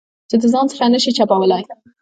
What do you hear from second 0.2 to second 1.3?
چې د ځان څخه یې نه شې